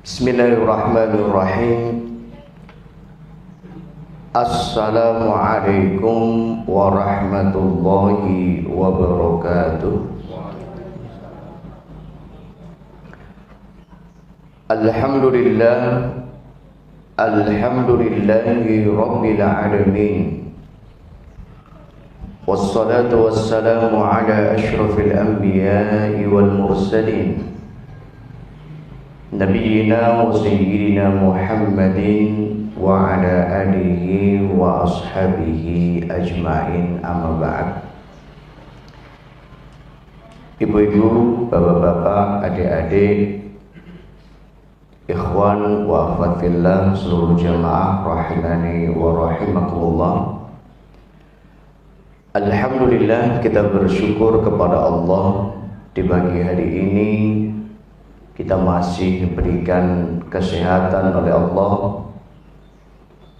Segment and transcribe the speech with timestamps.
[0.00, 1.92] بسم الله الرحمن الرحيم
[4.32, 6.20] السلام عليكم
[6.64, 8.22] ورحمة الله
[8.64, 9.94] وبركاته
[14.70, 15.80] الحمد لله
[17.20, 20.22] الحمد لله رب العالمين
[22.48, 27.50] والصلاة والسلام على أشرف الأنبياء والمرسلين
[29.33, 31.99] نبينا وسيدنا محمد
[32.79, 34.05] وعلى آله
[34.55, 35.65] وأصحابه
[36.11, 37.67] أجمعين أما بعد
[40.55, 43.43] Ibu-ibu, bapak-bapak, adik-adik,
[45.03, 50.47] ikhwan wa akhwat fillah seluruh jamaah rahimani wa rahimakumullah.
[52.39, 55.59] Alhamdulillah kita bersyukur kepada Allah
[55.91, 57.11] di pagi hari ini
[58.40, 62.08] kita masih diberikan kesehatan oleh Allah.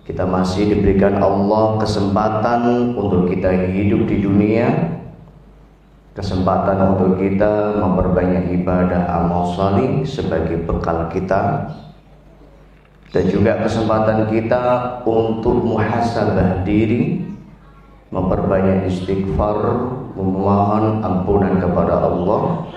[0.04, 4.68] Kita masih diberikan Allah kesempatan untuk kita hidup di dunia.
[6.12, 11.72] Kesempatan untuk kita memperbanyak ibadah amal salih sebagai bekal kita.
[13.08, 17.24] Dan juga kesempatan kita untuk muhasabah diri
[18.12, 22.69] memperbanyak istighfar memohon ampunan kepada Allah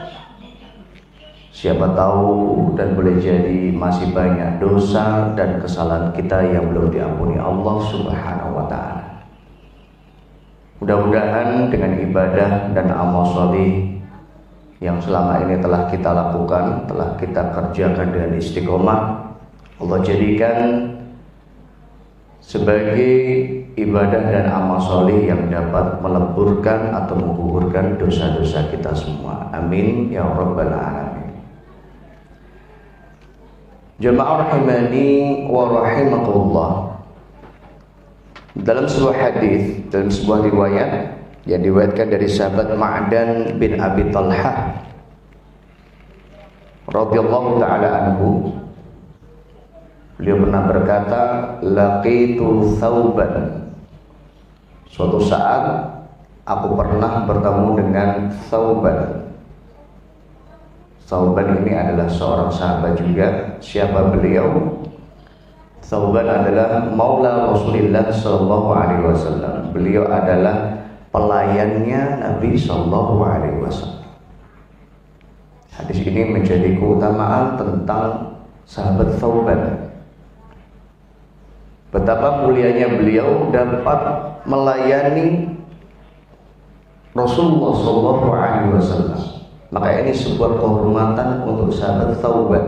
[1.64, 7.80] Siapa tahu dan boleh jadi masih banyak dosa dan kesalahan kita yang belum diampuni Allah
[7.88, 9.24] Subhanahu wa taala.
[10.84, 13.96] Mudah-mudahan dengan ibadah dan amal soleh
[14.84, 19.00] yang selama ini telah kita lakukan, telah kita kerjakan dengan istiqomah,
[19.80, 20.60] Allah jadikan
[22.44, 23.08] sebagai
[23.80, 29.48] ibadah dan amal soleh yang dapat meleburkan atau menggugurkan dosa-dosa kita semua.
[29.56, 31.03] Amin ya rabbal alamin.
[34.02, 36.72] Jemaah rahimani wa rahimakumullah.
[38.54, 40.92] Dalam sebuah hadis, dalam sebuah riwayat
[41.44, 44.84] yang diriwayatkan dari sahabat Ma'dan bin Abi Talha
[46.88, 48.52] radhiyallahu taala anhu
[50.20, 51.24] beliau pernah berkata
[51.64, 53.66] laqitu thauban
[54.88, 55.90] suatu saat
[56.48, 58.10] aku pernah bertemu dengan
[58.48, 59.23] thauban
[61.04, 63.60] Sauban ini adalah seorang sahabat juga.
[63.60, 64.80] Siapa beliau?
[65.84, 69.76] Sauban adalah Maula Rasulullah Sallallahu Alaihi Wasallam.
[69.76, 70.80] Beliau adalah
[71.12, 74.08] pelayannya Nabi Sallallahu Alaihi Wasallam.
[75.76, 79.92] Hadis ini menjadi keutamaan tentang sahabat Sauban.
[81.92, 84.00] Betapa mulianya beliau dapat
[84.48, 85.52] melayani
[87.12, 89.43] Rasulullah Sallallahu Alaihi Wasallam
[89.74, 92.66] maka ini sebuah kehormatan untuk sahabat Taubat.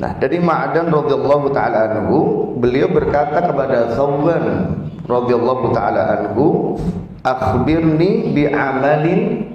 [0.00, 2.18] Nah, dari Ma'dan radhiyallahu taala anhu,
[2.56, 4.72] beliau berkata kepada Thawban
[5.04, 6.78] radhiyallahu taala anhu,
[7.26, 9.50] "Akhbirni bi amalin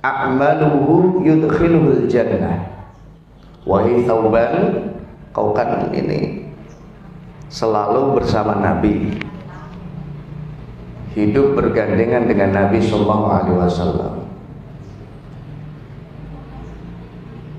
[0.00, 2.62] a'maluhu yudkhiluhul jannah."
[3.68, 4.54] Wahai Thawban,
[5.34, 6.48] kau kan ini
[7.50, 9.18] selalu bersama Nabi
[11.14, 14.12] hidup bergandengan dengan Nabi Sallallahu Alaihi Wasallam.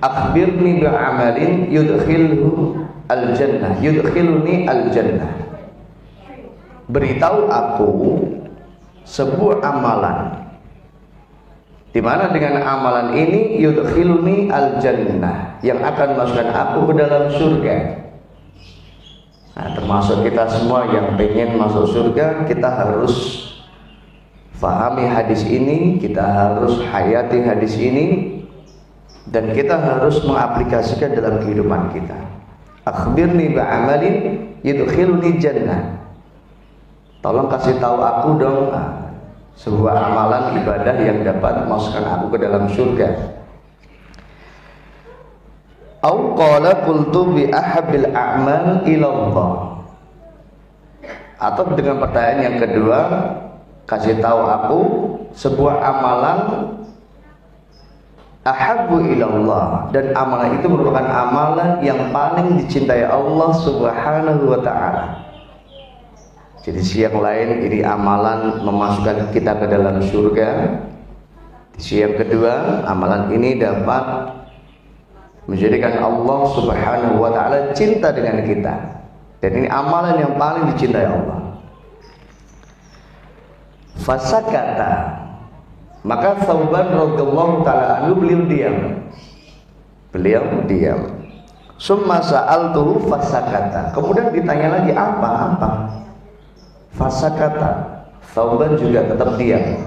[0.01, 5.29] Akhbirni bi'amalin yudkhilhu al-jannah yudkhiluni al-jannah.
[6.89, 7.91] Beritahu aku
[9.05, 10.41] sebuah amalan.
[11.91, 17.75] Di mana dengan amalan ini yudkhiluni al-jannah yang akan masukkan aku ke dalam surga
[19.51, 23.15] Nah, termasuk kita semua yang pengen masuk surga, kita harus
[24.55, 28.05] fahami hadis ini, kita harus hayati hadis ini,
[29.27, 32.15] dan kita harus mengaplikasikan dalam kehidupan kita.
[32.87, 34.15] Akhbirni ba'amalin
[34.63, 35.99] yudkhiluni jannah.
[37.21, 39.13] Tolong kasih tahu aku dong ah,
[39.53, 43.30] sebuah amalan ibadah yang dapat memasukkan aku ke dalam surga.
[46.01, 49.77] Au qala qultu bi ahabbil a'mal ilallah.
[51.37, 52.99] Atau dengan pertanyaan yang kedua,
[53.85, 54.81] kasih tahu aku
[55.37, 56.37] sebuah amalan
[58.41, 65.05] ahabbu ilallah dan amalan itu merupakan amalan yang paling dicintai Allah Subhanahu wa taala.
[66.61, 70.49] Jadi siang lain ini amalan memasukkan kita ke dalam surga.
[71.73, 74.05] Di siang kedua, amalan ini dapat
[75.49, 78.73] menjadikan Allah Subhanahu wa taala cinta dengan kita.
[79.41, 81.39] Dan ini amalan yang paling dicintai Allah.
[84.01, 85.21] Fasakata
[86.01, 88.77] Maka Thauban radhiyallahu taala anhu beliau diam.
[90.09, 91.01] Beliau diam.
[91.77, 93.93] Summa sa'altuhu fasakata.
[93.93, 95.29] Kemudian ditanya lagi apa?
[95.53, 95.69] Apa?
[96.97, 97.71] Fasakata.
[98.33, 99.85] Thauban juga tetap diam.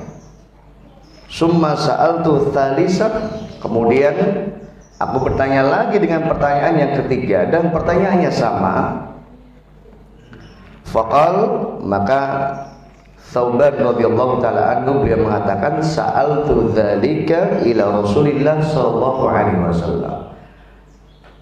[1.26, 3.14] Summa sa'altu thalisat.
[3.58, 4.14] Kemudian
[4.98, 8.76] aku bertanya lagi dengan pertanyaan yang ketiga dan pertanyaannya sama.
[10.84, 11.36] Faqal
[11.82, 12.20] maka
[13.34, 20.24] Thauban radhiyallahu taala anhu beliau mengatakan sa'altu dzalika ila Rasulillah sallallahu alaihi wasallam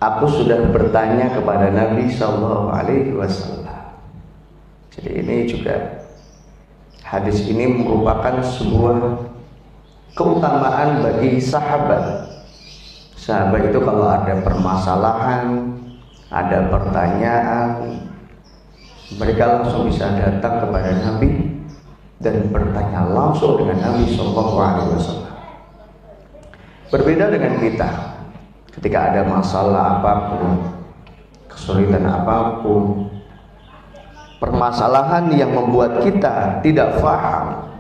[0.03, 4.03] aku sudah bertanya kepada Nabi Shallallahu Alaihi Wasallam.
[4.91, 6.03] Jadi ini juga
[7.07, 9.31] hadis ini merupakan sebuah
[10.19, 12.22] keutamaan bagi sahabat.
[13.23, 15.47] Sahabat itu kalau ada permasalahan,
[16.27, 18.03] ada pertanyaan,
[19.15, 21.55] mereka langsung bisa datang kepada Nabi
[22.19, 25.35] dan bertanya langsung dengan Nabi Shallallahu Alaihi Wasallam.
[26.91, 27.89] Berbeda dengan kita,
[28.75, 30.47] ketika ada masalah apa pun,
[31.47, 33.07] kesulitan apa pun,
[34.43, 37.71] permasalahan yang membuat kita tidak faham,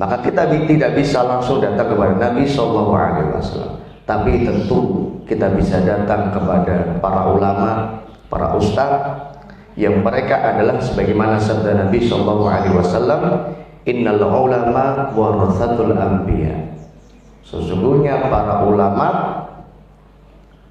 [0.00, 3.83] maka kita tidak bisa langsung datang kepada Nabi Shallallahu Alaihi Wasallam.
[4.04, 7.70] Tapi tentu kita bisa datang kepada para ulama,
[8.28, 8.92] para ustaz
[9.74, 13.22] yang mereka adalah sebagaimana sabda Nabi Shallallahu Alaihi Wasallam,
[13.84, 16.72] Innal ulama warathatul anbiya.
[17.44, 19.08] Sesungguhnya para ulama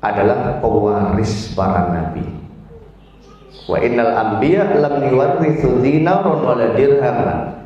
[0.01, 2.25] adalah pewaris para nabi.
[3.69, 7.62] Wa innal anbiya lam yuwarrithu dinaran wala dirhaman.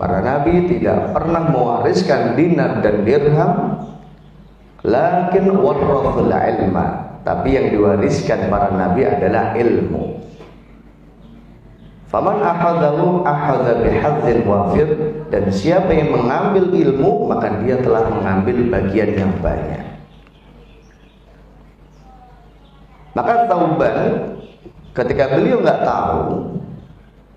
[0.00, 3.52] Para nabi tidak pernah mewariskan dinar dan dirham,
[4.80, 7.20] lakin warrathul ilma.
[7.20, 10.24] Tapi yang diwariskan para nabi adalah ilmu.
[12.08, 14.88] Faman ahadahu ahadha bihadzin wafir
[15.28, 19.84] dan siapa yang mengambil ilmu maka dia telah mengambil bagian yang banyak.
[23.12, 23.98] Maka Tauban
[24.96, 26.24] ketika beliau nggak tahu,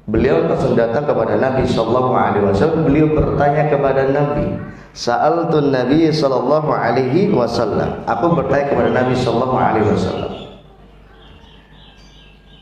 [0.10, 2.82] beliau langsung datang kepada Nabi Shallallahu Alaihi Wasallam.
[2.88, 4.46] Beliau bertanya kepada Nabi,
[4.94, 8.04] Saal tun Nabi Shallallahu Alaihi Wasallam.
[8.06, 10.32] Aku bertanya kepada Nabi Shallallahu Alaihi Wasallam.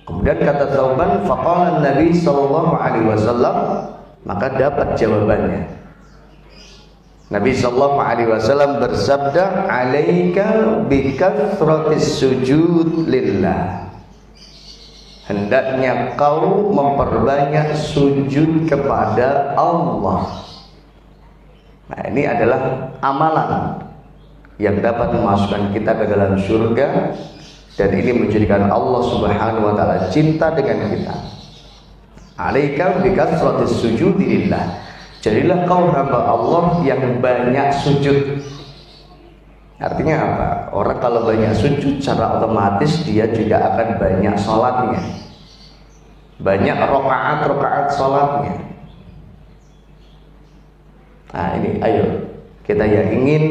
[0.02, 3.56] Kemudian kata Tauban, faqala Nabi Shallallahu Alaihi Wasallam,
[4.28, 5.82] maka dapat jawabannya.
[7.32, 13.88] Nabi sallallahu alaihi wasallam bersabda, "Alaika bikathratis sujud lillah."
[15.30, 20.46] Hendaknya kau memperbanyak sujud kepada Allah.
[21.92, 23.86] Nah, ini adalah amalan
[24.58, 26.88] yang dapat memasukkan kita ke dalam surga
[27.78, 31.16] dan ini menjadikan Allah Subhanahu wa taala cinta dengan kita.
[32.36, 34.82] Alaika bikathratis sujud lillah
[35.22, 38.42] Jadilah kau hamba Allah yang banyak sujud.
[39.82, 40.48] Artinya apa?
[40.78, 45.02] Orang kalau banyak sujud secara otomatis dia juga akan banyak sholatnya.
[46.38, 48.56] Banyak rokaat-rokaat sholatnya.
[51.34, 52.06] Nah ini ayo
[52.62, 53.44] kita yang ingin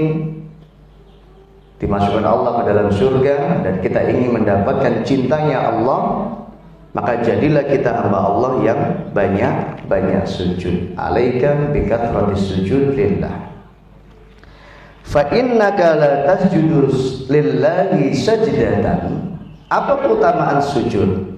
[1.83, 3.37] dimasukkan Allah ke dalam surga
[3.67, 6.31] dan kita ingin mendapatkan cintanya Allah
[6.95, 8.81] maka jadilah kita hamba Allah yang
[9.11, 10.95] banyak-banyak sujud.
[10.95, 13.50] Alaika bikathratis sujud lillah.
[15.11, 16.87] Fa innaka la tasjudu
[17.27, 19.35] lillahi sajdatan.
[19.67, 21.35] Apa keutamaan sujud?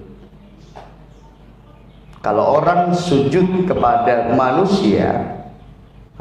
[2.21, 5.41] Kalau orang sujud kepada manusia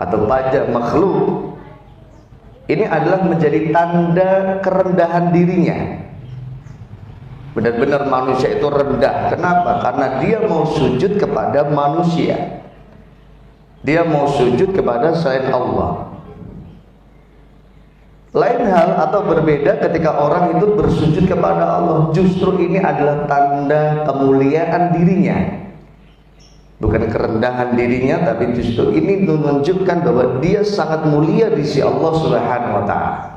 [0.00, 1.53] atau pada makhluk
[2.73, 6.03] ini adalah menjadi tanda kerendahan dirinya
[7.53, 9.29] Benar-benar manusia itu rendah.
[9.29, 9.85] Kenapa?
[9.85, 12.65] Karena dia mau sujud kepada manusia.
[13.85, 16.17] Dia mau sujud kepada selain Allah.
[18.33, 22.09] Lain hal atau berbeda ketika orang itu bersujud kepada Allah.
[22.17, 25.37] Justru ini adalah tanda kemuliaan dirinya.
[26.81, 32.75] Bukan kerendahan dirinya, tapi justru ini menunjukkan bahwa dia sangat mulia di sisi Allah Subhanahu
[32.81, 33.33] wa taala.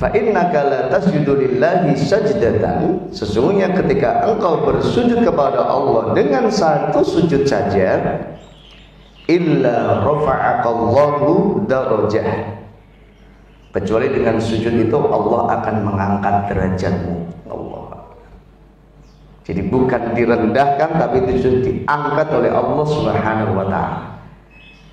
[0.00, 7.44] Fa innaka la tasjudu lillahi sajdatan sesungguhnya ketika engkau bersujud kepada Allah dengan satu sujud
[7.44, 8.00] saja
[9.30, 12.58] illa rafa'akallahu darajah
[13.70, 17.16] kecuali dengan sujud itu Allah akan mengangkat derajatmu.
[17.46, 17.86] Allah.
[19.46, 24.00] Jadi bukan direndahkan tapi itu diangkat oleh Allah Subhanahu wa taala.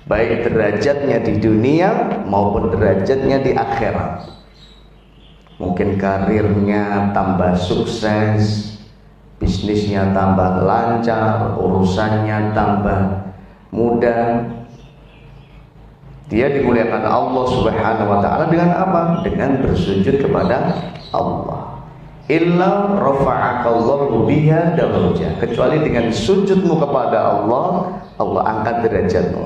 [0.08, 4.40] Baik derajatnya di dunia maupun derajatnya di akhirat.
[5.60, 8.72] Mungkin karirnya tambah sukses,
[9.36, 13.27] bisnisnya tambah lancar, urusannya tambah
[13.72, 14.44] mudah.
[16.28, 19.24] Dia dimuliakan Allah Subhanahu wa taala dengan apa?
[19.24, 20.76] Dengan bersujud kepada
[21.16, 21.80] Allah.
[22.28, 25.40] Illa rafa'akallahu biha darajah.
[25.40, 29.44] Kecuali dengan sujudmu kepada Allah, Allah angkat derajatmu.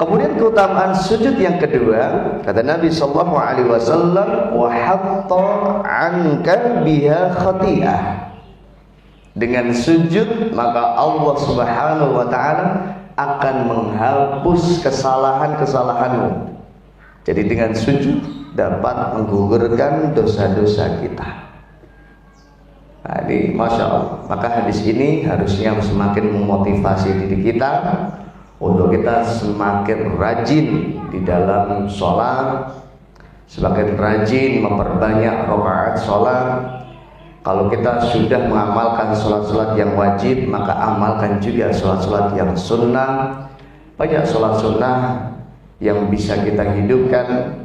[0.00, 5.44] Kemudian keutamaan sujud yang kedua, kata Nabi sallallahu alaihi wasallam, "Wa hatta
[5.84, 8.31] 'anka biha khati'ah."
[9.32, 12.68] Dengan sujud maka Allah Subhanahu wa taala
[13.16, 16.52] akan menghapus kesalahan-kesalahanmu.
[17.24, 18.20] Jadi dengan sujud
[18.52, 21.28] dapat menggugurkan dosa-dosa kita.
[23.02, 24.06] Nah, ini Masya Allah.
[24.30, 27.72] Maka hadis ini harusnya semakin memotivasi diri kita
[28.62, 30.66] untuk kita semakin rajin
[31.10, 32.78] di dalam sholat
[33.50, 36.46] semakin rajin memperbanyak rakaat sholat
[37.42, 43.46] kalau kita sudah mengamalkan sholat-sholat yang wajib maka amalkan juga sholat-sholat yang sunnah.
[43.98, 44.98] Banyak sholat sunnah
[45.82, 47.58] yang bisa kita hidupkan.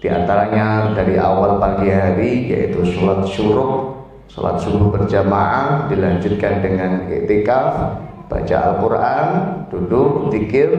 [0.00, 7.98] Di antaranya dari awal pagi hari yaitu sholat syuruk sholat subuh berjamaah dilanjutkan dengan itikaf
[8.30, 9.26] baca Al-Quran,
[9.74, 10.70] duduk, zikir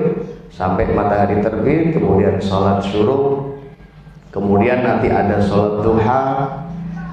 [0.48, 3.60] sampai matahari terbit, kemudian sholat syuruk,
[4.32, 6.24] kemudian nanti ada sholat duha,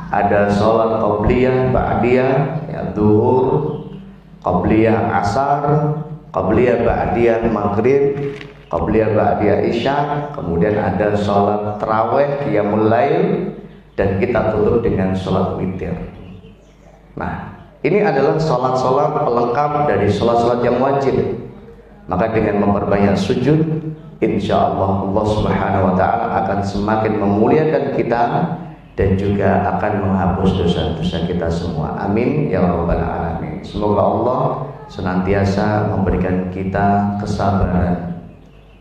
[0.08, 2.34] ada sholat qabliyah, ba'diyah,
[2.68, 3.46] ya, duhur,
[4.40, 5.64] qabliyah asar,
[6.32, 8.36] qabliyah ba'diyah maghrib,
[8.72, 9.96] qabliyah ba'diyah isya,
[10.32, 13.52] kemudian ada sholat terawih, qiyamul lail,
[14.00, 15.92] dan kita tutup dengan sholat witir.
[17.18, 21.14] Nah, ini adalah sholat-sholat pelengkap dari sholat-sholat yang wajib.
[22.08, 23.58] Maka dengan memperbanyak sujud,
[24.22, 28.22] insya Allah Allah Subhanahu Wa Taala akan semakin memuliakan kita
[28.98, 31.94] dan juga akan menghapus dosa-dosa kita semua.
[32.02, 33.62] Amin ya rabbal alamin.
[33.62, 34.42] Semoga Allah
[34.90, 38.18] senantiasa memberikan kita kesabaran,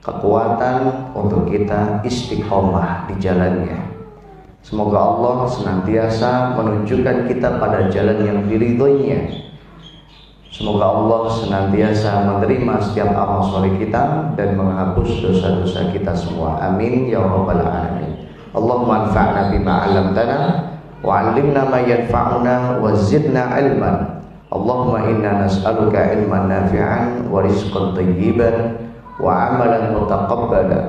[0.01, 3.87] kekuatan untuk kita istiqomah di jalannya
[4.67, 9.47] Semoga Allah senantiasa menunjukkan kita pada jalan yang diridhoinya.
[10.51, 16.59] Semoga Allah senantiasa menerima setiap amal soleh kita dan menghapus dosa-dosa kita semua.
[16.59, 18.06] Amin ya rabbal alamin.
[18.57, 20.39] Allahumma anfa'na bima 'allamtana
[21.05, 24.25] wa 'allimna ma yanfa'una wa zidna 'ilman.
[24.49, 28.81] Allahumma inna nas'aluka ilman nafi'an wa rizqan thayyiban
[29.21, 30.85] wa 'amalan mutaqabbalan.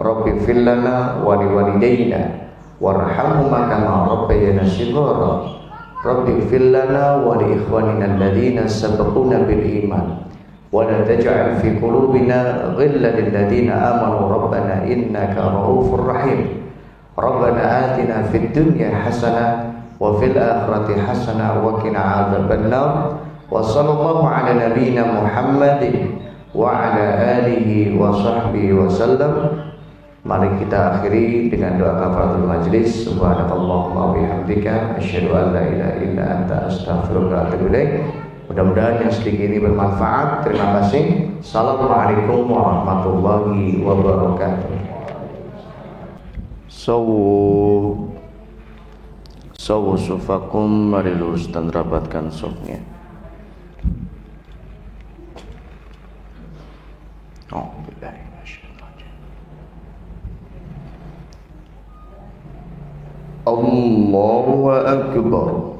[0.00, 2.40] Rabbi fil lana wa liwalidayna
[2.80, 5.60] warhamhuma kama rabbayana shighara
[6.00, 10.24] rabbi ighfir lana wa li ikhwanina alladhina sabaquna bil iman
[10.72, 16.59] taj'al fi qulubina ghillan lil ladzina amanu rabbana innaka ra'ufur rahim
[17.18, 22.90] rabbana atina fid dunya hasanah wa fil akhirati hasanah wa qina adzaban nar
[23.50, 26.20] wa sallallahu ala nabiyyina muhammadin
[26.54, 29.34] wa ala alihi wa sahbihi wa sallam
[30.20, 33.08] Mari kita akhiri dengan doa kafaratul majlis.
[33.08, 38.04] Subhanakallahumma wa bihamdika asyhadu an la ilaha illa anta astaghfiruka wa atubu ilaik.
[38.52, 40.44] Mudah-mudahan yang sedikit ini bermanfaat.
[40.44, 41.32] Terima kasih.
[41.40, 44.79] Assalamualaikum warahmatullahi wabarakatuh
[46.80, 48.08] sawu
[49.52, 52.80] sawu sufakum mari lurus dan rapatkan sofnya
[57.52, 58.16] Allahu Akbar
[63.44, 65.79] Allahu akbar.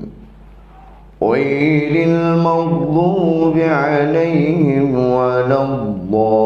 [1.23, 6.41] غير المغضوب عليهم ولا الضالين.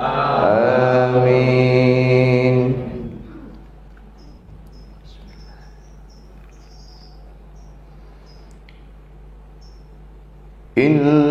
[0.00, 1.46] آمين.
[10.78, 11.25] إن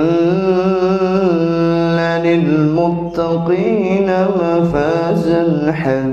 [3.18, 6.12] للمتقين مفازا حدائق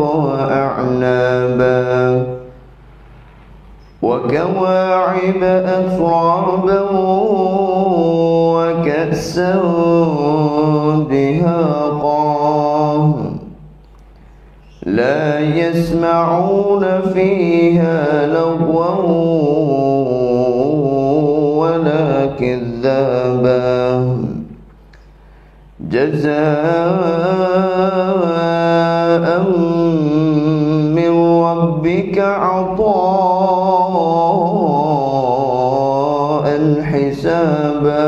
[0.00, 1.52] وأعنابا
[4.02, 6.80] وكواعب أترابا
[8.54, 9.52] وكأسا
[11.10, 12.22] دهاقا
[14.86, 19.31] لا يسمعون فيها لغوا
[25.92, 26.32] جزاء
[30.96, 31.12] من
[31.44, 32.82] ربك عطاء
[36.82, 38.02] حسابا.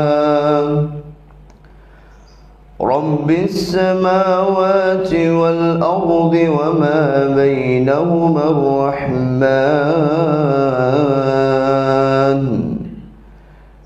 [2.81, 10.64] رب السماوات والأرض وما بينهما الرحمن.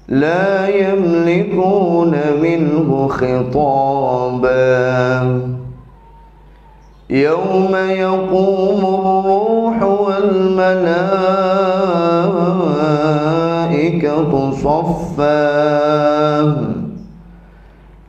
[0.10, 4.50] لا يملكون منه خطابا.
[7.10, 10.92] يوم يقوم الروح والملائكة
[14.52, 15.50] صفا.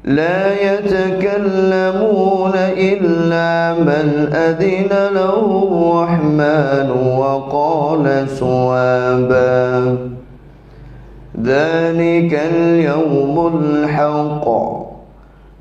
[0.04, 10.19] لا يتكلمون إلا من أذن له الرحمن وقال سوابا.
[11.44, 14.46] ذلك اليوم الحق.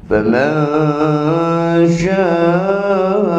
[0.09, 0.51] فمن
[1.89, 3.29] شاء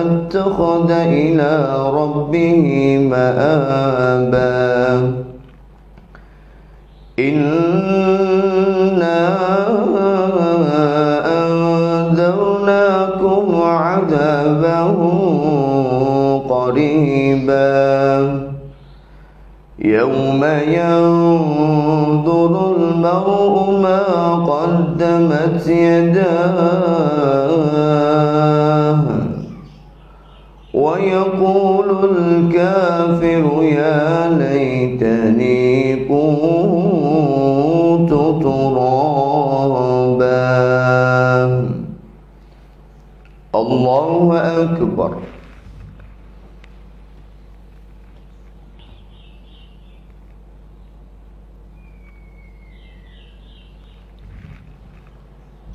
[0.00, 1.52] اتخذ إلى
[1.92, 4.50] ربه مآبا.
[7.18, 9.22] إنا
[12.06, 14.80] أنذرناكم عذابا
[16.48, 18.49] قريبا.
[19.84, 24.02] يوم ينظر المرء ما
[24.34, 27.00] قدمت يداه
[30.74, 37.30] ويقول الكافر يا ليتني كنت
[38.42, 39.30] ترابا.
[43.54, 45.12] الله أكبر.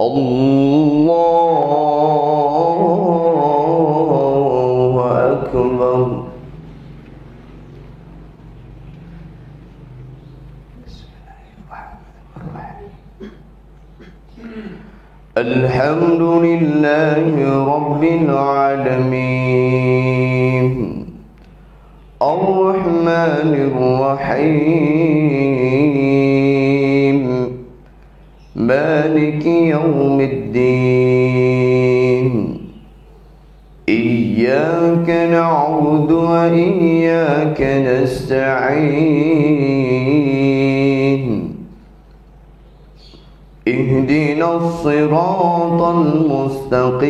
[0.00, 1.08] الله
[5.32, 6.22] أكبر.
[15.38, 19.48] الحمد لله رب العالمين.
[22.22, 26.37] الرحمن الرحيم.
[28.58, 31.68] مالك يوم الدين.
[33.88, 39.28] إياك نعبد وإياك نستعين.
[43.68, 47.08] اهدنا الصراط المستقيم.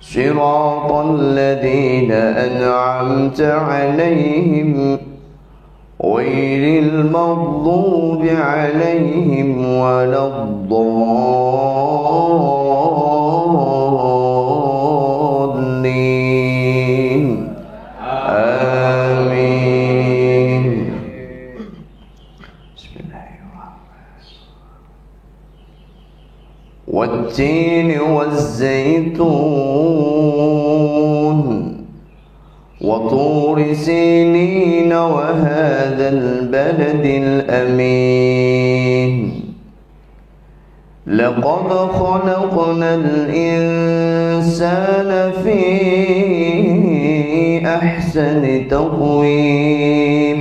[0.00, 4.98] صراط الذين أنعمت عليهم
[6.04, 9.48] غير المغضوب عليهم
[9.80, 11.24] ولا الضالين.
[19.18, 20.64] آمين.
[22.76, 23.26] بسم الله
[26.88, 29.34] والتين والزيتون
[32.80, 34.53] وطور سينين
[34.94, 39.14] وهذا البلد الأمين.
[41.06, 44.30] لقد خلقنا الإنسان
[45.44, 45.62] في
[47.66, 50.40] أحسن تقويم.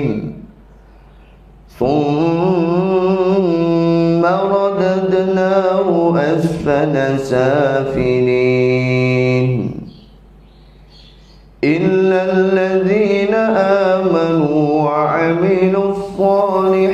[1.80, 2.94] ثم
[4.26, 8.64] رددناه أسفل سافلين.
[11.64, 12.24] إلا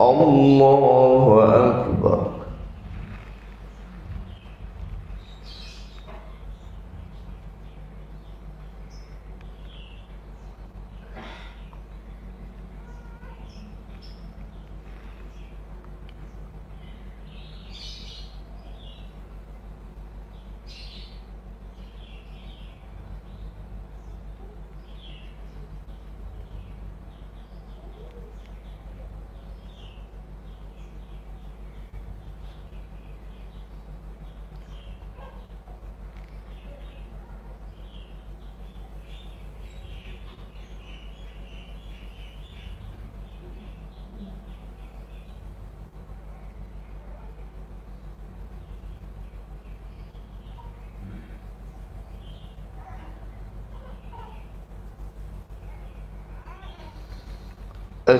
[0.00, 1.83] الله أكبر